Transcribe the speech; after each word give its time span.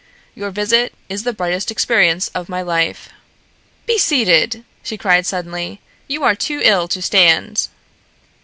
Your 0.33 0.49
visit 0.49 0.95
is 1.09 1.21
the 1.25 1.31
brightest 1.31 1.69
experience 1.69 2.29
of 2.29 2.49
my 2.49 2.63
life." 2.63 3.09
"Be 3.85 3.99
seated!" 3.99 4.63
she 4.81 4.97
cried 4.97 5.27
suddenly. 5.27 5.79
"You 6.07 6.23
are 6.23 6.33
too 6.33 6.59
ill 6.63 6.87
to 6.87 7.03
stand." 7.03 7.67